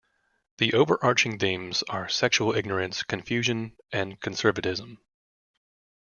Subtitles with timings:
[0.57, 4.97] The overarching themes are sexual ignorance, confusion and conservatism.